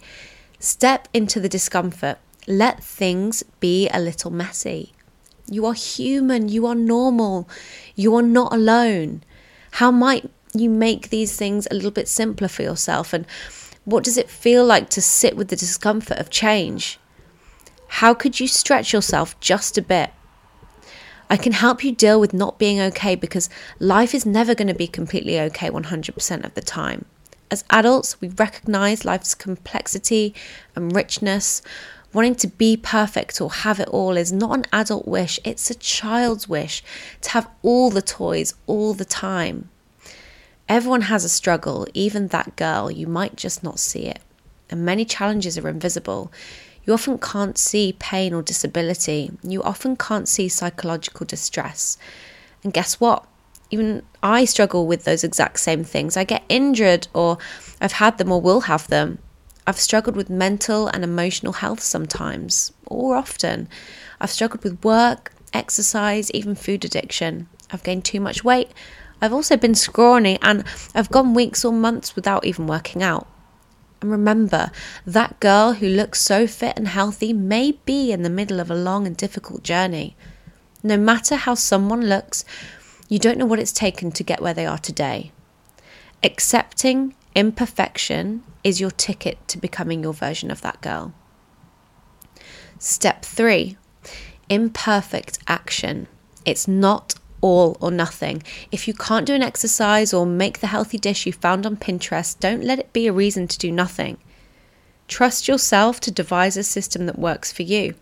Step 0.59 1.07
into 1.13 1.39
the 1.39 1.49
discomfort. 1.49 2.17
Let 2.47 2.83
things 2.83 3.43
be 3.59 3.89
a 3.89 3.99
little 3.99 4.31
messy. 4.31 4.93
You 5.49 5.65
are 5.65 5.73
human. 5.73 6.49
You 6.49 6.65
are 6.65 6.75
normal. 6.75 7.47
You 7.95 8.15
are 8.15 8.23
not 8.23 8.53
alone. 8.53 9.23
How 9.71 9.91
might 9.91 10.29
you 10.53 10.69
make 10.69 11.09
these 11.09 11.35
things 11.35 11.67
a 11.69 11.75
little 11.75 11.91
bit 11.91 12.07
simpler 12.07 12.47
for 12.47 12.63
yourself? 12.63 13.13
And 13.13 13.27
what 13.85 14.03
does 14.03 14.17
it 14.17 14.29
feel 14.29 14.65
like 14.65 14.89
to 14.89 15.01
sit 15.01 15.37
with 15.37 15.49
the 15.49 15.55
discomfort 15.55 16.17
of 16.17 16.29
change? 16.29 16.99
How 17.87 18.13
could 18.13 18.39
you 18.39 18.47
stretch 18.47 18.93
yourself 18.93 19.39
just 19.39 19.77
a 19.77 19.81
bit? 19.81 20.11
I 21.29 21.37
can 21.37 21.51
help 21.51 21.83
you 21.83 21.91
deal 21.91 22.19
with 22.19 22.33
not 22.33 22.57
being 22.57 22.79
okay 22.79 23.15
because 23.15 23.49
life 23.79 24.15
is 24.15 24.25
never 24.25 24.55
going 24.55 24.69
to 24.69 24.73
be 24.73 24.87
completely 24.87 25.39
okay 25.41 25.69
100% 25.69 26.45
of 26.45 26.53
the 26.53 26.61
time. 26.61 27.05
As 27.51 27.63
adults, 27.69 28.19
we 28.21 28.29
recognize 28.29 29.05
life's 29.05 29.35
complexity 29.35 30.33
and 30.75 30.95
richness. 30.95 31.61
Wanting 32.13 32.35
to 32.35 32.47
be 32.47 32.77
perfect 32.77 33.41
or 33.41 33.51
have 33.51 33.79
it 33.79 33.89
all 33.89 34.15
is 34.15 34.31
not 34.31 34.57
an 34.57 34.65
adult 34.71 35.07
wish, 35.07 35.39
it's 35.43 35.69
a 35.69 35.75
child's 35.75 36.47
wish 36.47 36.83
to 37.21 37.31
have 37.31 37.49
all 37.61 37.89
the 37.89 38.01
toys 38.01 38.53
all 38.65 38.93
the 38.93 39.05
time. 39.05 39.69
Everyone 40.69 41.01
has 41.01 41.23
a 41.23 41.29
struggle, 41.29 41.87
even 41.93 42.27
that 42.27 42.55
girl, 42.55 42.91
you 42.91 43.07
might 43.07 43.35
just 43.35 43.63
not 43.63 43.79
see 43.79 44.05
it. 44.05 44.19
And 44.69 44.85
many 44.85 45.05
challenges 45.05 45.57
are 45.57 45.69
invisible. 45.69 46.31
You 46.87 46.93
often 46.93 47.17
can't 47.17 47.57
see 47.57 47.93
pain 47.99 48.33
or 48.33 48.41
disability. 48.41 49.31
You 49.43 49.61
often 49.61 49.97
can't 49.97 50.25
see 50.25 50.47
psychological 50.47 51.25
distress. 51.25 51.97
And 52.63 52.71
guess 52.73 52.97
what? 53.01 53.25
Even 53.69 54.03
I 54.23 54.45
struggle 54.45 54.87
with 54.87 55.03
those 55.03 55.25
exact 55.25 55.59
same 55.59 55.83
things. 55.83 56.15
I 56.15 56.23
get 56.23 56.45
injured, 56.47 57.09
or 57.13 57.39
I've 57.81 57.91
had 57.91 58.17
them, 58.17 58.31
or 58.31 58.39
will 58.39 58.61
have 58.61 58.87
them. 58.87 59.19
I've 59.67 59.77
struggled 59.77 60.15
with 60.15 60.29
mental 60.29 60.87
and 60.87 61.03
emotional 61.03 61.51
health 61.51 61.81
sometimes, 61.81 62.71
or 62.85 63.17
often. 63.17 63.67
I've 64.21 64.31
struggled 64.31 64.63
with 64.63 64.81
work, 64.81 65.33
exercise, 65.51 66.31
even 66.31 66.55
food 66.55 66.85
addiction. 66.85 67.49
I've 67.69 67.83
gained 67.83 68.05
too 68.05 68.21
much 68.21 68.45
weight. 68.45 68.71
I've 69.21 69.33
also 69.33 69.57
been 69.57 69.75
scrawny, 69.75 70.39
and 70.41 70.63
I've 70.95 71.11
gone 71.11 71.33
weeks 71.33 71.65
or 71.65 71.73
months 71.73 72.15
without 72.15 72.45
even 72.45 72.65
working 72.65 73.03
out. 73.03 73.27
And 74.01 74.11
remember, 74.11 74.71
that 75.05 75.39
girl 75.39 75.73
who 75.73 75.87
looks 75.87 76.21
so 76.21 76.45
fit 76.47 76.77
and 76.77 76.87
healthy 76.87 77.33
may 77.33 77.73
be 77.85 78.11
in 78.11 78.21
the 78.21 78.29
middle 78.29 78.59
of 78.59 78.69
a 78.69 78.75
long 78.75 79.07
and 79.07 79.17
difficult 79.17 79.63
journey. 79.63 80.15
No 80.83 80.97
matter 80.97 81.35
how 81.35 81.55
someone 81.55 82.05
looks, 82.05 82.45
you 83.09 83.19
don't 83.19 83.37
know 83.37 83.45
what 83.45 83.59
it's 83.59 83.71
taken 83.71 84.11
to 84.11 84.23
get 84.23 84.41
where 84.41 84.53
they 84.53 84.65
are 84.65 84.77
today. 84.77 85.31
Accepting 86.23 87.15
imperfection 87.35 88.43
is 88.63 88.79
your 88.79 88.91
ticket 88.91 89.47
to 89.47 89.57
becoming 89.57 90.03
your 90.03 90.13
version 90.13 90.51
of 90.51 90.61
that 90.61 90.81
girl. 90.81 91.13
Step 92.79 93.23
three 93.23 93.77
imperfect 94.49 95.39
action. 95.47 96.07
It's 96.45 96.67
not 96.67 97.15
all 97.41 97.77
or 97.79 97.91
nothing. 97.91 98.43
If 98.71 98.87
you 98.87 98.93
can't 98.93 99.25
do 99.25 99.33
an 99.33 99.43
exercise 99.43 100.13
or 100.13 100.25
make 100.25 100.59
the 100.59 100.67
healthy 100.67 100.97
dish 100.97 101.25
you 101.25 101.33
found 101.33 101.65
on 101.65 101.77
Pinterest, 101.77 102.39
don't 102.39 102.63
let 102.63 102.79
it 102.79 102.93
be 102.93 103.07
a 103.07 103.13
reason 103.13 103.47
to 103.47 103.57
do 103.57 103.71
nothing. 103.71 104.17
Trust 105.07 105.47
yourself 105.47 105.99
to 106.01 106.11
devise 106.11 106.57
a 106.57 106.63
system 106.63 107.05
that 107.05 107.19
works 107.19 107.51
for 107.51 107.63
you. 107.63 107.95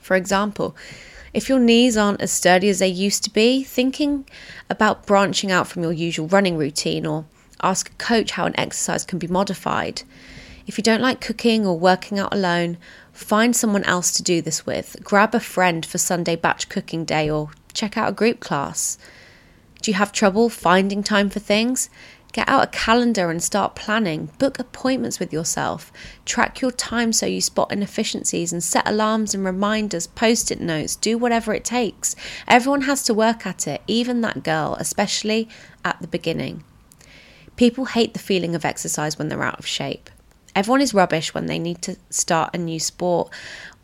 For 0.00 0.16
example, 0.16 0.74
if 1.32 1.48
your 1.48 1.60
knees 1.60 1.96
aren't 1.96 2.20
as 2.20 2.32
sturdy 2.32 2.68
as 2.68 2.80
they 2.80 2.88
used 2.88 3.22
to 3.24 3.30
be, 3.30 3.62
thinking 3.62 4.28
about 4.68 5.06
branching 5.06 5.52
out 5.52 5.68
from 5.68 5.82
your 5.82 5.92
usual 5.92 6.26
running 6.26 6.56
routine 6.56 7.06
or 7.06 7.26
ask 7.62 7.90
a 7.90 7.94
coach 7.94 8.32
how 8.32 8.46
an 8.46 8.58
exercise 8.58 9.04
can 9.04 9.18
be 9.18 9.28
modified. 9.28 10.02
If 10.66 10.78
you 10.78 10.82
don't 10.82 11.00
like 11.00 11.20
cooking 11.20 11.66
or 11.66 11.78
working 11.78 12.18
out 12.18 12.34
alone, 12.34 12.78
find 13.12 13.54
someone 13.54 13.84
else 13.84 14.12
to 14.12 14.22
do 14.22 14.42
this 14.42 14.66
with. 14.66 14.96
Grab 15.04 15.34
a 15.34 15.40
friend 15.40 15.84
for 15.86 15.98
Sunday 15.98 16.36
batch 16.36 16.68
cooking 16.68 17.04
day 17.04 17.30
or 17.30 17.50
check 17.74 17.96
out 17.96 18.08
a 18.08 18.12
group 18.12 18.40
class. 18.40 18.98
Do 19.82 19.90
you 19.90 19.96
have 19.96 20.12
trouble 20.12 20.48
finding 20.48 21.02
time 21.02 21.30
for 21.30 21.40
things? 21.40 21.88
Get 22.32 22.48
out 22.48 22.62
a 22.62 22.66
calendar 22.68 23.28
and 23.30 23.42
start 23.42 23.74
planning. 23.74 24.30
Book 24.38 24.60
appointments 24.60 25.18
with 25.18 25.32
yourself. 25.32 25.92
Track 26.24 26.60
your 26.60 26.70
time 26.70 27.12
so 27.12 27.26
you 27.26 27.40
spot 27.40 27.72
inefficiencies 27.72 28.52
and 28.52 28.62
set 28.62 28.86
alarms 28.86 29.34
and 29.34 29.44
reminders, 29.44 30.06
post 30.06 30.52
it 30.52 30.60
notes. 30.60 30.94
Do 30.94 31.18
whatever 31.18 31.52
it 31.54 31.64
takes. 31.64 32.14
Everyone 32.46 32.82
has 32.82 33.02
to 33.04 33.14
work 33.14 33.46
at 33.46 33.66
it, 33.66 33.82
even 33.88 34.20
that 34.20 34.44
girl, 34.44 34.76
especially 34.78 35.48
at 35.84 36.00
the 36.00 36.06
beginning. 36.06 36.62
People 37.56 37.86
hate 37.86 38.12
the 38.12 38.20
feeling 38.20 38.54
of 38.54 38.64
exercise 38.64 39.18
when 39.18 39.28
they're 39.28 39.42
out 39.42 39.58
of 39.58 39.66
shape. 39.66 40.08
Everyone 40.54 40.80
is 40.80 40.94
rubbish 40.94 41.34
when 41.34 41.46
they 41.46 41.58
need 41.58 41.82
to 41.82 41.96
start 42.10 42.54
a 42.54 42.58
new 42.58 42.78
sport 42.78 43.32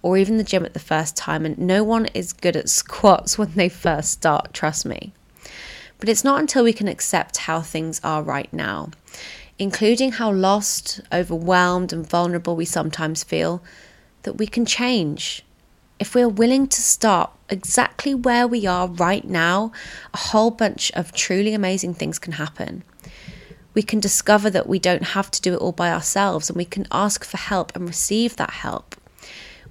or 0.07 0.17
even 0.17 0.37
the 0.39 0.45
gym 0.45 0.65
at 0.65 0.73
the 0.73 0.79
first 0.79 1.17
time, 1.17 1.45
and 1.45 1.59
no 1.59 1.83
one 1.83 2.07
is 2.15 2.33
good 2.33 2.55
at 2.55 2.69
squats 2.69 3.37
when 3.37 3.51
they 3.57 3.69
first 3.69 4.13
start, 4.13 4.55
trust 4.55 4.87
me. 4.87 5.13
But 5.99 6.09
it's 6.09 6.23
not 6.23 6.39
until 6.39 6.63
we 6.63 6.73
can 6.73 6.87
accept 6.87 7.39
how 7.39 7.61
things 7.61 8.01
are 8.05 8.23
right 8.23 8.53
now, 8.53 8.91
including 9.59 10.13
how 10.13 10.31
lost, 10.31 11.01
overwhelmed, 11.13 11.93
and 11.93 12.09
vulnerable 12.09 12.55
we 12.55 12.65
sometimes 12.65 13.25
feel, 13.25 13.61
that 14.23 14.35
we 14.35 14.47
can 14.47 14.65
change. 14.65 15.43
if 15.99 16.15
we're 16.15 16.29
willing 16.29 16.67
to 16.67 16.83
start 16.83 17.31
exactly 17.49 18.15
where 18.15 18.47
we 18.47 18.67
are 18.67 18.89
right 18.89 19.25
now, 19.25 19.73
a 20.13 20.19
whole 20.19 20.51
bunch 20.51 20.93
of 20.93 21.13
truly 21.13 21.55
amazing 21.55 21.95
things 21.95 22.19
can 22.19 22.33
happen. 22.35 22.83
We 23.75 23.83
can 23.83 24.01
discover 24.01 24.51
that 24.51 24.69
we 24.69 24.79
don't 24.79 25.03
have 25.03 25.31
to 25.31 25.41
do 25.41 25.55
it 25.55 25.59
all 25.59 25.73
by 25.73 25.91
ourselves 25.93 26.49
and 26.49 26.57
we 26.57 26.65
can 26.65 26.87
ask 26.91 27.25
for 27.25 27.37
help 27.37 27.75
and 27.77 27.87
receive 27.87 28.37
that 28.37 28.51
help. 28.51 28.96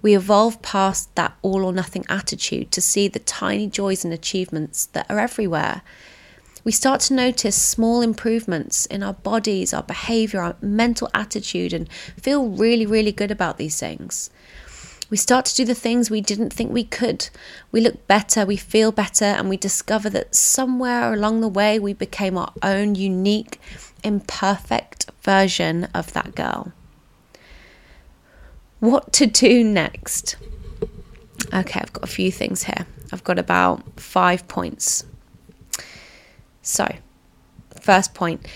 We 0.02 0.16
evolve 0.16 0.62
past 0.62 1.14
that 1.16 1.36
all 1.42 1.66
or 1.66 1.74
nothing 1.74 2.06
attitude 2.10 2.72
to 2.72 2.82
see 2.82 3.08
the 3.08 3.20
tiny 3.20 3.68
joys 3.68 4.04
and 4.04 4.14
achievements 4.14 4.86
that 4.88 5.10
are 5.10 5.20
everywhere. 5.20 5.82
We 6.64 6.72
start 6.72 7.02
to 7.02 7.14
notice 7.14 7.56
small 7.56 8.02
improvements 8.02 8.88
in 8.88 9.04
our 9.04 9.14
bodies, 9.14 9.74
our 9.74 9.84
behavior, 9.84 10.42
our 10.42 10.56
mental 10.62 11.10
attitude, 11.14 11.74
and 11.74 11.92
feel 12.20 12.48
really, 12.48 12.88
really 12.88 13.12
good 13.12 13.30
about 13.30 13.58
these 13.58 13.80
things. 13.80 14.32
We 15.12 15.18
start 15.18 15.46
to 15.46 15.56
do 15.56 15.66
the 15.66 15.76
things 15.76 16.10
we 16.10 16.22
didn't 16.22 16.52
think 16.52 16.72
we 16.72 16.84
could. 16.84 17.30
We 17.72 17.82
look 17.82 18.08
better, 18.08 18.46
we 18.46 18.58
feel 18.58 18.92
better, 18.92 19.26
and 19.26 19.48
we 19.48 19.58
discover 19.58 20.10
that 20.10 20.34
somewhere 20.34 21.14
along 21.14 21.42
the 21.42 21.48
way 21.48 21.78
we 21.78 21.94
became 21.94 22.36
our 22.36 22.52
own 22.64 22.96
unique, 22.96 23.62
imperfect 24.04 25.12
version 25.22 25.84
of 25.94 26.14
that 26.14 26.34
girl. 26.34 26.74
What 28.86 29.14
to 29.14 29.26
do 29.26 29.64
next? 29.64 30.36
Okay, 31.52 31.80
I've 31.80 31.92
got 31.92 32.04
a 32.04 32.08
few 32.08 32.32
things 32.32 32.66
here. 32.66 32.86
I've 33.12 33.24
got 33.24 33.40
about 33.40 34.00
five 34.00 34.48
points. 34.48 35.04
So, 36.62 36.96
first 37.82 38.14
point 38.14 38.48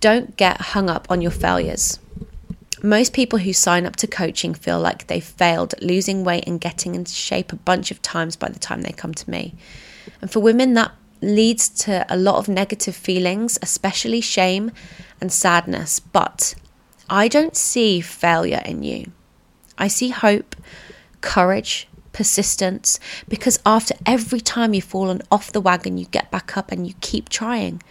don't 0.00 0.34
get 0.38 0.72
hung 0.72 0.88
up 0.88 1.06
on 1.10 1.20
your 1.20 1.30
failures. 1.30 1.98
Most 2.82 3.12
people 3.12 3.40
who 3.40 3.52
sign 3.52 3.84
up 3.84 3.96
to 3.96 4.06
coaching 4.06 4.54
feel 4.54 4.80
like 4.80 5.08
they've 5.08 5.22
failed 5.22 5.74
at 5.74 5.82
losing 5.82 6.24
weight 6.24 6.44
and 6.46 6.58
getting 6.58 6.94
into 6.94 7.12
shape 7.12 7.52
a 7.52 7.56
bunch 7.56 7.90
of 7.90 8.00
times 8.00 8.34
by 8.34 8.48
the 8.48 8.58
time 8.58 8.80
they 8.80 8.92
come 8.92 9.12
to 9.12 9.30
me. 9.30 9.54
And 10.22 10.30
for 10.30 10.40
women, 10.40 10.72
that 10.72 10.92
leads 11.20 11.68
to 11.84 12.06
a 12.08 12.16
lot 12.16 12.36
of 12.36 12.48
negative 12.48 12.96
feelings, 12.96 13.58
especially 13.60 14.22
shame 14.22 14.70
and 15.20 15.30
sadness. 15.30 16.00
But 16.00 16.54
I 17.10 17.28
don't 17.28 17.56
see 17.56 18.00
failure 18.00 18.62
in 18.64 18.82
you. 18.82 19.12
I 19.78 19.88
see 19.88 20.10
hope, 20.10 20.56
courage, 21.20 21.88
persistence, 22.12 22.98
because 23.28 23.58
after 23.66 23.94
every 24.06 24.40
time 24.40 24.72
you've 24.72 24.84
fallen 24.84 25.22
off 25.30 25.52
the 25.52 25.60
wagon, 25.60 25.98
you 25.98 26.06
get 26.06 26.30
back 26.30 26.56
up 26.56 26.72
and 26.72 26.86
you 26.86 26.94
keep 27.00 27.28
trying. 27.28 27.82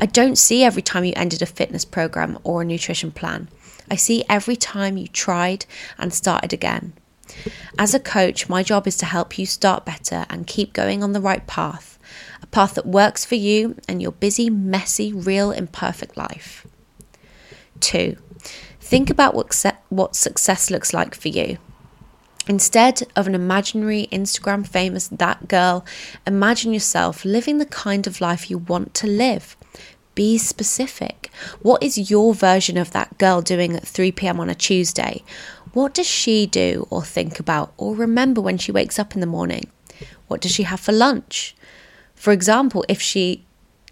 I 0.00 0.06
don't 0.06 0.36
see 0.36 0.62
every 0.62 0.82
time 0.82 1.04
you 1.04 1.12
ended 1.16 1.42
a 1.42 1.46
fitness 1.46 1.84
program 1.84 2.38
or 2.44 2.62
a 2.62 2.64
nutrition 2.64 3.10
plan. 3.10 3.48
I 3.90 3.96
see 3.96 4.24
every 4.28 4.56
time 4.56 4.96
you 4.96 5.08
tried 5.08 5.66
and 5.98 6.12
started 6.12 6.52
again. 6.52 6.92
As 7.78 7.94
a 7.94 8.00
coach, 8.00 8.48
my 8.48 8.62
job 8.62 8.86
is 8.86 8.96
to 8.98 9.06
help 9.06 9.38
you 9.38 9.46
start 9.46 9.86
better 9.86 10.26
and 10.28 10.46
keep 10.46 10.72
going 10.72 11.02
on 11.02 11.12
the 11.12 11.20
right 11.20 11.46
path, 11.46 11.98
a 12.42 12.46
path 12.46 12.74
that 12.74 12.86
works 12.86 13.24
for 13.24 13.36
you 13.36 13.76
and 13.88 14.02
your 14.02 14.12
busy, 14.12 14.50
messy, 14.50 15.12
real, 15.12 15.50
imperfect 15.50 16.16
life. 16.16 16.66
Two, 17.80 18.16
think 18.82 19.08
about 19.08 19.34
what, 19.34 19.64
what 19.88 20.14
success 20.14 20.70
looks 20.70 20.92
like 20.92 21.14
for 21.14 21.28
you. 21.28 21.58
Instead 22.48 23.02
of 23.14 23.28
an 23.28 23.34
imaginary 23.34 24.08
Instagram 24.10 24.66
famous 24.66 25.06
that 25.08 25.46
girl, 25.46 25.84
imagine 26.26 26.72
yourself 26.72 27.24
living 27.24 27.58
the 27.58 27.66
kind 27.66 28.06
of 28.06 28.20
life 28.20 28.50
you 28.50 28.58
want 28.58 28.92
to 28.94 29.06
live. 29.06 29.56
Be 30.14 30.36
specific. 30.36 31.30
What 31.60 31.82
is 31.82 32.10
your 32.10 32.34
version 32.34 32.76
of 32.76 32.90
that 32.90 33.16
girl 33.16 33.40
doing 33.40 33.76
at 33.76 33.86
3 33.86 34.12
pm 34.12 34.40
on 34.40 34.50
a 34.50 34.54
Tuesday? 34.54 35.22
What 35.72 35.94
does 35.94 36.06
she 36.06 36.46
do 36.46 36.86
or 36.90 37.02
think 37.02 37.38
about 37.38 37.72
or 37.78 37.94
remember 37.94 38.40
when 38.40 38.58
she 38.58 38.72
wakes 38.72 38.98
up 38.98 39.14
in 39.14 39.20
the 39.20 39.26
morning? 39.26 39.70
What 40.26 40.40
does 40.40 40.52
she 40.52 40.64
have 40.64 40.80
for 40.80 40.92
lunch? 40.92 41.54
For 42.14 42.32
example, 42.32 42.84
if 42.88 43.00
she 43.00 43.44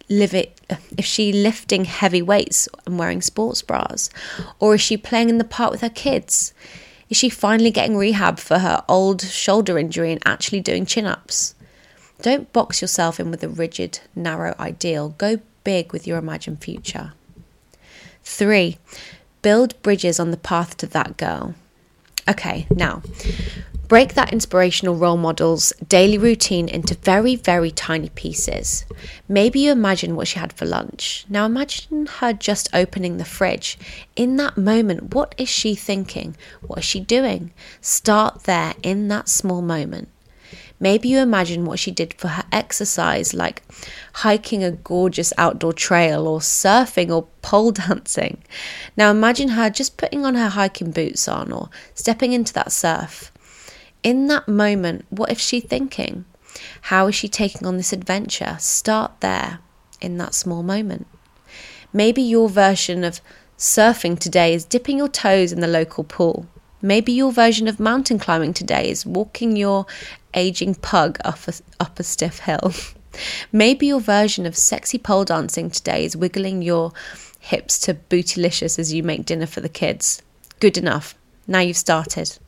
live 0.09 0.35
it 0.35 0.60
if 0.96 1.04
she 1.04 1.32
lifting 1.32 1.84
heavy 1.84 2.22
weights 2.22 2.68
and 2.86 2.98
wearing 2.98 3.22
sports 3.22 3.62
bras 3.62 4.10
or 4.58 4.74
is 4.74 4.80
she 4.80 4.96
playing 4.96 5.28
in 5.28 5.38
the 5.38 5.44
park 5.44 5.70
with 5.70 5.80
her 5.80 5.90
kids? 5.90 6.52
Is 7.08 7.16
she 7.16 7.28
finally 7.28 7.70
getting 7.70 7.96
rehab 7.96 8.38
for 8.38 8.58
her 8.60 8.84
old 8.88 9.22
shoulder 9.22 9.78
injury 9.78 10.12
and 10.12 10.22
actually 10.24 10.60
doing 10.60 10.86
chin-ups? 10.86 11.54
Don't 12.22 12.52
box 12.52 12.80
yourself 12.80 13.18
in 13.18 13.30
with 13.30 13.42
a 13.42 13.48
rigid, 13.48 14.00
narrow 14.14 14.54
ideal. 14.60 15.10
Go 15.18 15.40
big 15.64 15.92
with 15.92 16.06
your 16.06 16.18
imagined 16.18 16.62
future. 16.62 17.12
Three, 18.22 18.78
build 19.42 19.80
bridges 19.82 20.20
on 20.20 20.30
the 20.30 20.36
path 20.36 20.76
to 20.78 20.86
that 20.86 21.16
girl. 21.16 21.54
Okay, 22.28 22.66
now 22.70 23.02
break 23.90 24.14
that 24.14 24.32
inspirational 24.32 24.94
role 24.94 25.16
model's 25.16 25.73
daily 25.88 26.16
routine 26.16 26.68
into 26.68 26.94
very, 26.94 27.35
very 27.35 27.73
tiny 27.73 28.09
pieces. 28.11 28.85
Maybe 29.28 29.59
you 29.59 29.73
imagine 29.73 30.14
what 30.14 30.28
she 30.28 30.38
had 30.38 30.52
for 30.52 30.64
lunch. 30.64 31.26
Now 31.28 31.44
imagine 31.44 32.06
her 32.06 32.32
just 32.32 32.68
opening 32.73 33.16
the 33.16 33.25
fridge. 33.25 33.76
In 34.14 34.37
that 34.37 34.56
moment, 34.56 35.12
what 35.12 35.35
is 35.37 35.49
she 35.49 35.75
thinking? 35.75 36.37
What 36.64 36.78
is 36.78 36.85
she 36.85 37.00
doing? 37.00 37.52
Start 37.80 38.44
there 38.44 38.75
in 38.85 39.09
that 39.09 39.28
small 39.28 39.61
moment. 39.61 40.09
Maybe 40.78 41.09
you 41.09 41.18
imagine 41.18 41.64
what 41.64 41.80
she 41.80 41.90
did 41.90 42.14
for 42.14 42.28
her 42.28 42.44
exercise, 42.52 43.35
like 43.35 43.64
hiking 44.12 44.62
a 44.62 44.70
gorgeous 44.70 45.32
outdoor 45.37 45.73
trail 45.73 46.28
or 46.28 46.38
surfing 46.38 47.11
or 47.11 47.26
pole 47.42 47.73
dancing. 47.88 48.44
Now 48.97 49.11
imagine 49.11 49.49
her 49.49 49.68
just 49.68 49.97
putting 49.97 50.25
on 50.25 50.37
her 50.37 50.50
hiking 50.50 50.92
boots 50.92 51.26
on 51.26 51.50
or 51.50 51.70
stepping 51.92 52.32
into 52.32 52.52
that 52.52 52.70
surf. 52.70 53.29
In 54.02 54.28
that 54.28 54.49
moment, 54.49 55.04
what 55.11 55.30
is 55.30 55.40
she 55.40 55.61
thinking? 55.61 56.25
How 56.83 57.07
is 57.09 57.14
she 57.14 57.28
taking 57.28 57.66
on 57.66 57.76
this 57.76 57.92
adventure? 57.92 58.57
Start 58.59 59.21
there 59.21 59.59
in 60.00 60.16
that 60.19 60.35
small 60.35 60.62
moment. 60.62 61.07
Maybe 61.92 62.23
your 62.23 62.49
version 62.49 63.04
of 63.04 63.21
surfing 63.59 64.19
today 64.19 64.54
is 64.54 64.64
dipping 64.64 64.97
your 64.97 65.09
toes 65.09 65.52
in 65.52 65.61
the 65.61 65.66
local 65.66 66.04
pool. 66.04 66.47
Maybe 66.80 67.12
your 67.12 67.30
version 67.30 67.69
of 67.69 67.78
mountain 67.78 68.19
climbing 68.19 68.54
today 68.54 68.88
is 68.88 69.04
walking 69.04 69.54
your 69.57 69.85
aging 70.33 70.76
pug 70.76 71.19
up 71.23 71.47
a, 71.47 71.52
up 71.78 72.00
a 72.00 72.02
stiff 72.02 72.40
hill. 72.40 72.73
Maybe 73.52 73.87
your 73.87 74.00
version 74.00 74.47
of 74.47 74.57
sexy 74.57 74.97
pole 74.97 75.25
dancing 75.26 75.69
today 75.69 76.07
is 76.07 76.16
wiggling 76.16 76.62
your 76.62 76.92
hips 77.38 77.78
to 77.80 77.95
bootylicious 77.95 78.78
as 78.78 78.95
you 78.95 79.02
make 79.02 79.26
dinner 79.26 79.47
for 79.47 79.61
the 79.61 79.69
kids. 79.69 80.23
Good 80.59 80.78
enough. 80.78 81.14
Now 81.47 81.59
you've 81.61 81.76
started. 81.76 82.38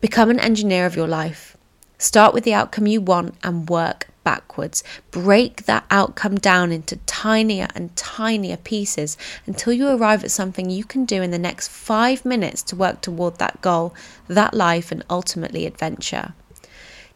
Become 0.00 0.28
an 0.28 0.40
engineer 0.40 0.84
of 0.84 0.94
your 0.94 1.06
life. 1.06 1.56
Start 1.96 2.34
with 2.34 2.44
the 2.44 2.52
outcome 2.52 2.86
you 2.86 3.00
want 3.00 3.34
and 3.42 3.66
work 3.66 4.08
backwards. 4.24 4.84
Break 5.10 5.64
that 5.64 5.86
outcome 5.90 6.34
down 6.34 6.70
into 6.70 6.96
tinier 7.06 7.68
and 7.74 7.96
tinier 7.96 8.58
pieces 8.58 9.16
until 9.46 9.72
you 9.72 9.88
arrive 9.88 10.22
at 10.22 10.30
something 10.30 10.68
you 10.68 10.84
can 10.84 11.06
do 11.06 11.22
in 11.22 11.30
the 11.30 11.38
next 11.38 11.68
five 11.68 12.26
minutes 12.26 12.62
to 12.64 12.76
work 12.76 13.00
toward 13.00 13.38
that 13.38 13.62
goal, 13.62 13.94
that 14.28 14.52
life, 14.52 14.92
and 14.92 15.02
ultimately 15.08 15.64
adventure. 15.64 16.34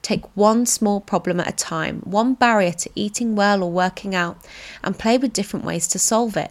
Take 0.00 0.34
one 0.34 0.64
small 0.64 1.02
problem 1.02 1.38
at 1.38 1.48
a 1.48 1.52
time, 1.52 2.00
one 2.04 2.32
barrier 2.32 2.72
to 2.72 2.90
eating 2.94 3.36
well 3.36 3.62
or 3.62 3.70
working 3.70 4.14
out, 4.14 4.38
and 4.82 4.98
play 4.98 5.18
with 5.18 5.34
different 5.34 5.66
ways 5.66 5.86
to 5.88 5.98
solve 5.98 6.34
it. 6.38 6.50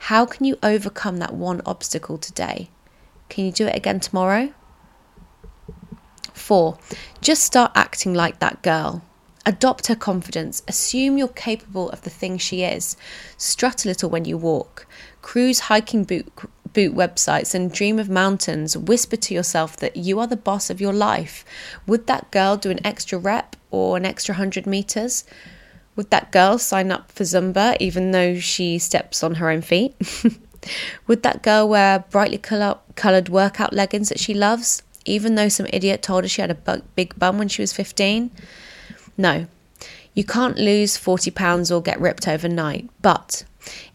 How 0.00 0.26
can 0.26 0.44
you 0.44 0.58
overcome 0.62 1.16
that 1.16 1.32
one 1.32 1.62
obstacle 1.64 2.18
today? 2.18 2.68
Can 3.30 3.46
you 3.46 3.52
do 3.52 3.66
it 3.66 3.74
again 3.74 4.00
tomorrow? 4.00 4.52
Four, 6.38 6.78
just 7.20 7.44
start 7.44 7.72
acting 7.74 8.14
like 8.14 8.38
that 8.38 8.62
girl. 8.62 9.02
Adopt 9.44 9.86
her 9.86 9.96
confidence. 9.96 10.62
Assume 10.68 11.16
you're 11.16 11.28
capable 11.28 11.90
of 11.90 12.02
the 12.02 12.10
thing 12.10 12.38
she 12.38 12.62
is. 12.62 12.96
Strut 13.36 13.84
a 13.84 13.88
little 13.88 14.10
when 14.10 14.24
you 14.24 14.36
walk. 14.36 14.86
Cruise 15.22 15.60
hiking 15.60 16.04
boot, 16.04 16.30
boot 16.72 16.94
websites 16.94 17.54
and 17.54 17.72
dream 17.72 17.98
of 17.98 18.08
mountains. 18.10 18.76
Whisper 18.76 19.16
to 19.16 19.34
yourself 19.34 19.76
that 19.78 19.96
you 19.96 20.20
are 20.20 20.26
the 20.26 20.36
boss 20.36 20.70
of 20.70 20.80
your 20.80 20.92
life. 20.92 21.44
Would 21.86 22.06
that 22.06 22.30
girl 22.30 22.56
do 22.56 22.70
an 22.70 22.84
extra 22.86 23.18
rep 23.18 23.56
or 23.70 23.96
an 23.96 24.04
extra 24.04 24.34
100 24.34 24.66
meters? 24.66 25.24
Would 25.96 26.10
that 26.10 26.30
girl 26.30 26.58
sign 26.58 26.92
up 26.92 27.10
for 27.10 27.24
Zumba 27.24 27.76
even 27.80 28.12
though 28.12 28.38
she 28.38 28.78
steps 28.78 29.22
on 29.22 29.36
her 29.36 29.50
own 29.50 29.62
feet? 29.62 29.94
Would 31.06 31.22
that 31.22 31.42
girl 31.42 31.68
wear 31.68 32.04
brightly 32.10 32.38
coloured 32.38 33.28
workout 33.28 33.72
leggings 33.72 34.08
that 34.08 34.20
she 34.20 34.34
loves, 34.34 34.82
even 35.04 35.34
though 35.34 35.48
some 35.48 35.66
idiot 35.72 36.02
told 36.02 36.24
her 36.24 36.28
she 36.28 36.40
had 36.40 36.50
a 36.50 36.82
big 36.94 37.18
bum 37.18 37.38
when 37.38 37.48
she 37.48 37.62
was 37.62 37.72
15? 37.72 38.30
No, 39.16 39.46
you 40.14 40.24
can't 40.24 40.58
lose 40.58 40.96
40 40.96 41.30
pounds 41.30 41.70
or 41.70 41.80
get 41.80 42.00
ripped 42.00 42.26
overnight, 42.26 42.88
but 43.02 43.44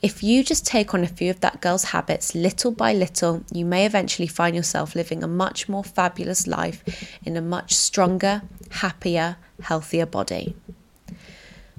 if 0.01 0.24
you 0.24 0.43
just 0.43 0.65
take 0.65 0.93
on 0.93 1.03
a 1.03 1.07
few 1.07 1.29
of 1.29 1.39
that 1.39 1.62
girl's 1.62 1.86
habits 1.86 2.36
little 2.36 2.72
by 2.72 2.93
little, 2.93 3.43
you 3.51 3.65
may 3.65 3.86
eventually 3.86 4.27
find 4.27 4.55
yourself 4.55 4.95
living 4.95 5.24
a 5.24 5.27
much 5.27 5.67
more 5.67 5.83
fabulous 5.83 6.48
life 6.48 6.83
in 7.24 7.36
a 7.36 7.41
much 7.41 7.74
stronger, 7.74 8.43
happier, 8.72 9.38
healthier 9.62 10.05
body. 10.05 10.55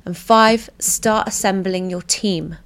And 0.04 0.16
five, 0.16 0.68
start 0.78 1.28
assembling 1.28 1.88
your 1.90 2.02
team. 2.02 2.56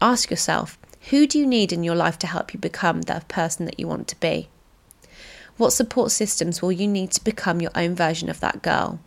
Ask 0.00 0.30
yourself, 0.30 0.78
who 1.10 1.26
do 1.26 1.38
you 1.38 1.46
need 1.46 1.72
in 1.72 1.84
your 1.84 1.94
life 1.94 2.18
to 2.20 2.26
help 2.26 2.54
you 2.54 2.60
become 2.60 3.02
the 3.02 3.22
person 3.28 3.66
that 3.66 3.78
you 3.78 3.86
want 3.86 4.08
to 4.08 4.20
be? 4.20 4.48
What 5.60 5.74
support 5.74 6.10
systems 6.10 6.62
will 6.62 6.72
you 6.72 6.88
need 6.88 7.10
to 7.10 7.22
become 7.22 7.60
your 7.60 7.72
own 7.74 7.94
version 7.94 8.30
of 8.30 8.40
that 8.40 8.62
girl? 8.62 8.98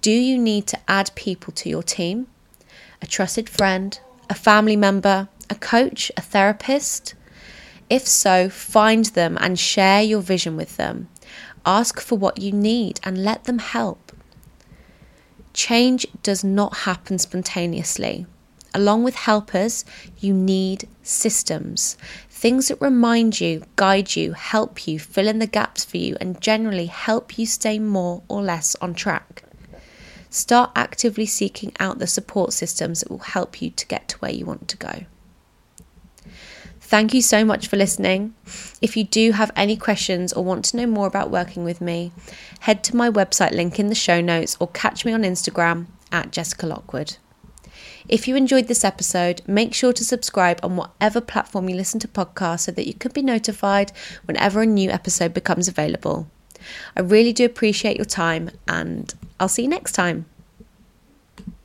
Do 0.00 0.10
you 0.10 0.36
need 0.36 0.66
to 0.66 0.78
add 0.88 1.12
people 1.14 1.52
to 1.52 1.68
your 1.68 1.84
team? 1.84 2.26
A 3.00 3.06
trusted 3.06 3.48
friend, 3.48 3.96
a 4.28 4.34
family 4.34 4.74
member, 4.74 5.28
a 5.48 5.54
coach, 5.54 6.10
a 6.16 6.22
therapist? 6.22 7.14
If 7.88 8.04
so, 8.04 8.48
find 8.48 9.04
them 9.04 9.38
and 9.40 9.56
share 9.56 10.02
your 10.02 10.22
vision 10.22 10.56
with 10.56 10.76
them. 10.76 11.06
Ask 11.64 12.00
for 12.00 12.18
what 12.18 12.40
you 12.40 12.50
need 12.50 12.98
and 13.04 13.22
let 13.22 13.44
them 13.44 13.60
help. 13.60 14.10
Change 15.54 16.04
does 16.24 16.42
not 16.42 16.78
happen 16.78 17.16
spontaneously. 17.20 18.26
Along 18.74 19.04
with 19.04 19.14
helpers, 19.14 19.84
you 20.18 20.34
need 20.34 20.88
systems. 21.04 21.96
Things 22.40 22.68
that 22.68 22.80
remind 22.80 23.38
you, 23.38 23.64
guide 23.76 24.16
you, 24.16 24.32
help 24.32 24.88
you, 24.88 24.98
fill 24.98 25.28
in 25.28 25.40
the 25.40 25.46
gaps 25.46 25.84
for 25.84 25.98
you, 25.98 26.16
and 26.22 26.40
generally 26.40 26.86
help 26.86 27.38
you 27.38 27.44
stay 27.44 27.78
more 27.78 28.22
or 28.28 28.40
less 28.40 28.74
on 28.76 28.94
track. 28.94 29.44
Start 30.30 30.70
actively 30.74 31.26
seeking 31.26 31.74
out 31.78 31.98
the 31.98 32.06
support 32.06 32.54
systems 32.54 33.00
that 33.00 33.10
will 33.10 33.18
help 33.18 33.60
you 33.60 33.68
to 33.68 33.86
get 33.88 34.08
to 34.08 34.18
where 34.20 34.32
you 34.32 34.46
want 34.46 34.68
to 34.68 34.78
go. 34.78 35.04
Thank 36.80 37.12
you 37.12 37.20
so 37.20 37.44
much 37.44 37.68
for 37.68 37.76
listening. 37.76 38.32
If 38.80 38.96
you 38.96 39.04
do 39.04 39.32
have 39.32 39.52
any 39.54 39.76
questions 39.76 40.32
or 40.32 40.42
want 40.42 40.64
to 40.64 40.78
know 40.78 40.86
more 40.86 41.06
about 41.06 41.30
working 41.30 41.62
with 41.62 41.82
me, 41.82 42.10
head 42.60 42.82
to 42.84 42.96
my 42.96 43.10
website 43.10 43.52
link 43.52 43.78
in 43.78 43.88
the 43.88 43.94
show 43.94 44.22
notes 44.22 44.56
or 44.58 44.68
catch 44.68 45.04
me 45.04 45.12
on 45.12 45.24
Instagram 45.24 45.88
at 46.10 46.32
Jessica 46.32 46.66
Lockwood. 46.66 47.18
If 48.08 48.26
you 48.26 48.36
enjoyed 48.36 48.68
this 48.68 48.84
episode, 48.84 49.42
make 49.46 49.74
sure 49.74 49.92
to 49.92 50.04
subscribe 50.04 50.60
on 50.62 50.76
whatever 50.76 51.20
platform 51.20 51.68
you 51.68 51.76
listen 51.76 52.00
to 52.00 52.08
podcasts 52.08 52.60
so 52.60 52.72
that 52.72 52.86
you 52.86 52.94
can 52.94 53.12
be 53.12 53.22
notified 53.22 53.92
whenever 54.24 54.62
a 54.62 54.66
new 54.66 54.90
episode 54.90 55.34
becomes 55.34 55.68
available. 55.68 56.28
I 56.96 57.00
really 57.00 57.32
do 57.32 57.44
appreciate 57.44 57.96
your 57.96 58.04
time 58.04 58.50
and 58.68 59.12
I'll 59.38 59.48
see 59.48 59.62
you 59.62 59.68
next 59.68 59.92
time. 59.92 60.26